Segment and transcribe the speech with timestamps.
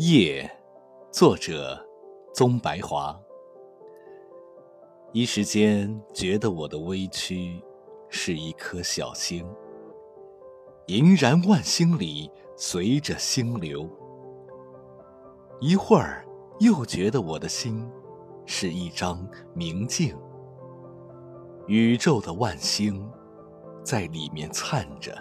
[0.00, 0.48] 夜，
[1.10, 1.76] 作者
[2.32, 3.20] 宗白华。
[5.12, 7.60] 一时间觉得我的微躯
[8.08, 9.44] 是一颗小星，
[10.86, 13.90] 萦然万星里，随着星流。
[15.58, 16.24] 一会儿
[16.60, 17.84] 又觉得我的心
[18.46, 20.16] 是一张明镜，
[21.66, 23.04] 宇宙的万星
[23.82, 25.12] 在里面灿着。